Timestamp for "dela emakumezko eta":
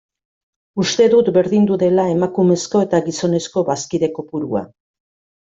1.83-3.03